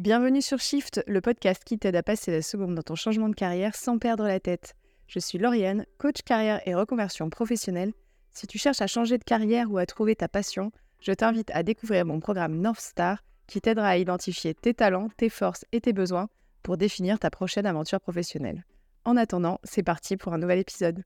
[0.00, 3.34] Bienvenue sur Shift, le podcast qui t'aide à passer la seconde dans ton changement de
[3.34, 4.74] carrière sans perdre la tête.
[5.06, 7.92] Je suis Lauriane, coach carrière et reconversion professionnelle.
[8.30, 11.62] Si tu cherches à changer de carrière ou à trouver ta passion, je t'invite à
[11.62, 15.92] découvrir mon programme North Star qui t'aidera à identifier tes talents, tes forces et tes
[15.92, 16.30] besoins
[16.62, 18.64] pour définir ta prochaine aventure professionnelle.
[19.04, 21.04] En attendant, c'est parti pour un nouvel épisode.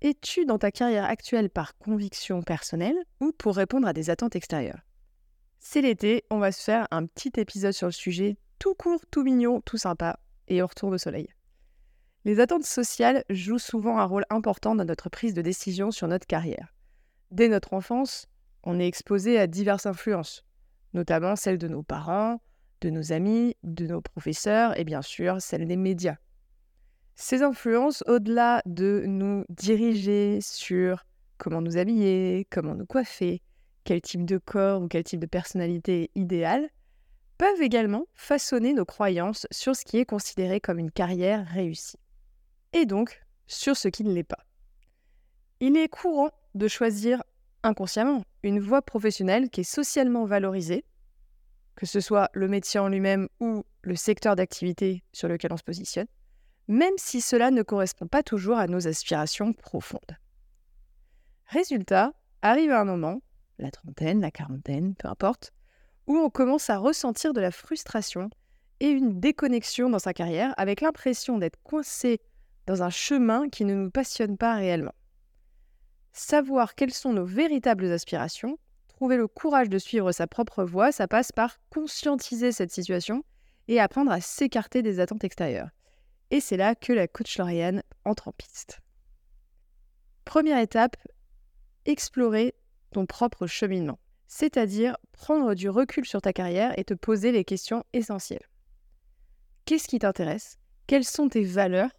[0.00, 4.80] Es-tu dans ta carrière actuelle par conviction personnelle ou pour répondre à des attentes extérieures?
[5.66, 9.24] C'est l'été, on va se faire un petit épisode sur le sujet, tout court, tout
[9.24, 11.26] mignon, tout sympa, et au retour au soleil.
[12.26, 16.26] Les attentes sociales jouent souvent un rôle important dans notre prise de décision sur notre
[16.26, 16.74] carrière.
[17.30, 18.26] Dès notre enfance,
[18.62, 20.44] on est exposé à diverses influences,
[20.92, 22.42] notamment celles de nos parents,
[22.82, 26.18] de nos amis, de nos professeurs et bien sûr celles des médias.
[27.14, 31.06] Ces influences, au-delà de nous diriger sur
[31.38, 33.40] comment nous habiller, comment nous coiffer,
[33.84, 36.68] quel type de corps ou quel type de personnalité idéale,
[37.38, 41.98] peuvent également façonner nos croyances sur ce qui est considéré comme une carrière réussie.
[42.72, 44.44] Et donc sur ce qui ne l'est pas.
[45.60, 47.22] Il est courant de choisir
[47.62, 50.84] inconsciemment une voie professionnelle qui est socialement valorisée,
[51.76, 55.62] que ce soit le métier en lui-même ou le secteur d'activité sur lequel on se
[55.62, 56.06] positionne,
[56.68, 60.16] même si cela ne correspond pas toujours à nos aspirations profondes.
[61.46, 63.20] Résultat, arrive un moment,
[63.58, 65.52] la trentaine, la quarantaine, peu importe,
[66.06, 68.30] où on commence à ressentir de la frustration
[68.80, 72.20] et une déconnexion dans sa carrière avec l'impression d'être coincé
[72.66, 74.94] dans un chemin qui ne nous passionne pas réellement.
[76.12, 81.08] Savoir quelles sont nos véritables aspirations, trouver le courage de suivre sa propre voie, ça
[81.08, 83.24] passe par conscientiser cette situation
[83.68, 85.70] et apprendre à s'écarter des attentes extérieures.
[86.30, 88.80] Et c'est là que la coach Lauriane entre en piste.
[90.24, 90.96] Première étape,
[91.84, 92.54] explorer
[92.94, 97.84] ton propre cheminement, c'est-à-dire prendre du recul sur ta carrière et te poser les questions
[97.92, 98.48] essentielles.
[99.64, 100.58] Qu'est-ce qui t'intéresse?
[100.86, 101.90] Quelles sont tes valeurs?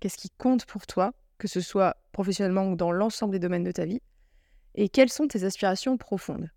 [0.00, 3.72] Qu'est-ce qui compte pour toi, que ce soit professionnellement ou dans l'ensemble des domaines de
[3.72, 4.00] ta vie?
[4.74, 6.50] Et quelles sont tes aspirations profondes?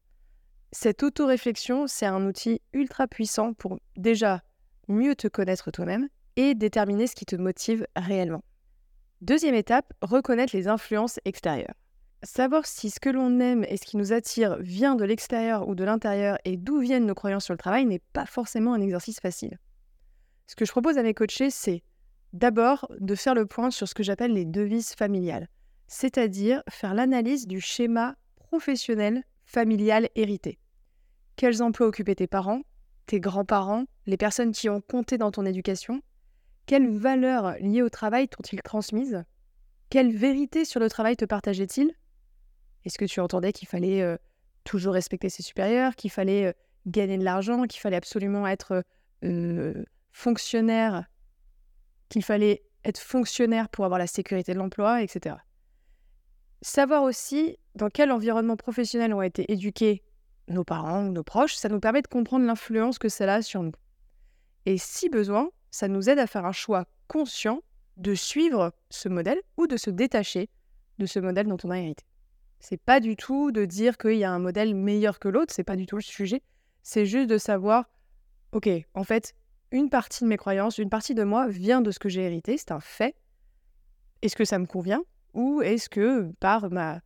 [0.71, 4.41] Cette autoréflexion, c'est un outil ultra puissant pour déjà
[4.87, 6.07] mieux te connaître toi-même
[6.37, 8.43] et déterminer ce qui te motive réellement.
[9.19, 11.75] Deuxième étape, reconnaître les influences extérieures.
[12.23, 15.73] Savoir si ce que l'on aime et ce qui nous attire vient de l'extérieur ou
[15.73, 19.19] de l'intérieur et d'où viennent nos croyances sur le travail n'est pas forcément un exercice
[19.19, 19.57] facile.
[20.45, 21.81] Ce que je propose à mes coachés, c'est
[22.33, 25.47] d'abord de faire le point sur ce que j'appelle les devises familiales,
[25.87, 30.59] c'est-à-dire faire l'analyse du schéma professionnel familial hérité.
[31.37, 32.61] Quels emplois occupaient tes parents,
[33.07, 36.01] tes grands-parents, les personnes qui ont compté dans ton éducation?
[36.67, 39.23] Quelles valeurs liées au travail t'ont-ils transmises?
[39.89, 41.91] Quelle vérité sur le travail te partageait-il?
[42.85, 44.17] Est-ce que tu entendais qu'il fallait
[44.63, 46.55] toujours respecter ses supérieurs, qu'il fallait
[46.85, 48.83] gagner de l'argent, qu'il fallait absolument être
[50.11, 51.05] fonctionnaire,
[52.09, 55.35] qu'il fallait être fonctionnaire pour avoir la sécurité de l'emploi, etc.
[56.61, 60.03] Savoir aussi dans quel environnement professionnel ont été éduqués
[60.47, 63.63] nos parents ou nos proches, ça nous permet de comprendre l'influence que cela a sur
[63.63, 63.71] nous.
[64.65, 67.61] Et si besoin, ça nous aide à faire un choix conscient
[67.97, 70.49] de suivre ce modèle ou de se détacher
[70.97, 72.03] de ce modèle dont on a hérité.
[72.61, 75.63] C'est pas du tout de dire qu'il y a un modèle meilleur que l'autre, c'est
[75.63, 76.43] pas du tout le sujet.
[76.83, 77.89] C'est juste de savoir,
[78.51, 79.33] ok, en fait,
[79.71, 82.57] une partie de mes croyances, une partie de moi vient de ce que j'ai hérité,
[82.57, 83.15] c'est un fait.
[84.21, 85.01] Est-ce que ça me convient
[85.33, 87.01] Ou est-ce que par ma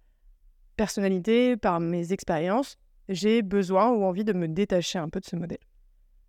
[0.75, 2.77] personnalité, par mes expériences,
[3.07, 5.59] j'ai besoin ou envie de me détacher un peu de ce modèle?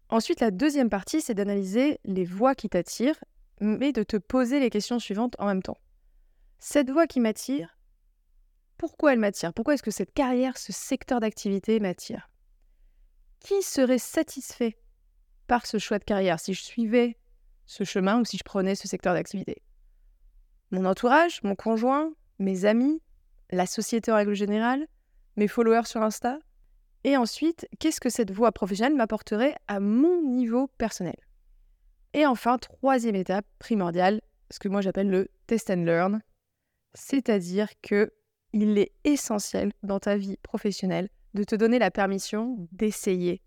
[0.08, 3.18] Ensuite, la deuxième partie, c'est d'analyser les voies qui t'attirent,
[3.60, 5.78] mais de te poser les questions suivantes en même temps.
[6.60, 7.75] Cette voie qui m'attire,
[8.76, 9.52] pourquoi elle m'attire?
[9.52, 12.30] Pourquoi est-ce que cette carrière, ce secteur d'activité m'attire?
[13.40, 14.78] Qui serait satisfait
[15.46, 17.16] par ce choix de carrière si je suivais
[17.66, 19.62] ce chemin ou si je prenais ce secteur d'activité?
[20.70, 23.00] Mon entourage, mon conjoint, mes amis,
[23.50, 24.86] la société en règle générale,
[25.36, 26.38] mes followers sur Insta?
[27.04, 31.16] Et ensuite, qu'est-ce que cette voie professionnelle m'apporterait à mon niveau personnel?
[32.14, 34.20] Et enfin, troisième étape primordiale,
[34.50, 36.20] ce que moi j'appelle le test and learn,
[36.94, 38.12] c'est-à-dire que
[38.52, 43.42] il est essentiel dans ta vie professionnelle de te donner la permission d'essayer,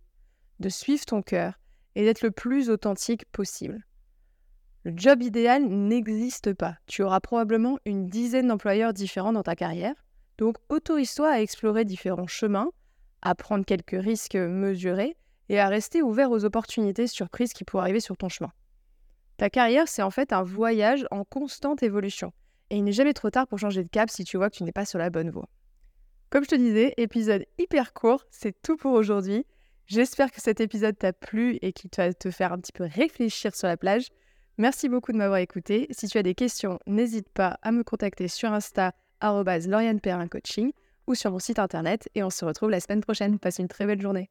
[0.59, 1.59] de suivre ton cœur
[1.95, 3.85] et d'être le plus authentique possible.
[4.83, 6.77] Le job idéal n'existe pas.
[6.85, 9.95] Tu auras probablement une dizaine d'employeurs différents dans ta carrière.
[10.37, 12.69] Donc autorise-toi à explorer différents chemins
[13.21, 15.17] à prendre quelques risques mesurés
[15.49, 18.51] et à rester ouvert aux opportunités surprises qui pourraient arriver sur ton chemin.
[19.37, 22.31] Ta carrière, c'est en fait un voyage en constante évolution.
[22.69, 24.63] Et il n'est jamais trop tard pour changer de cap si tu vois que tu
[24.63, 25.49] n'es pas sur la bonne voie.
[26.29, 29.45] Comme je te disais, épisode hyper court, c'est tout pour aujourd'hui.
[29.87, 33.55] J'espère que cet épisode t'a plu et qu'il va te faire un petit peu réfléchir
[33.55, 34.09] sur la plage.
[34.59, 35.87] Merci beaucoup de m'avoir écouté.
[35.89, 40.71] Si tu as des questions, n'hésite pas à me contacter sur Insta Coaching
[41.07, 43.39] ou sur mon site internet et on se retrouve la semaine prochaine.
[43.39, 44.29] Passe une très belle journée.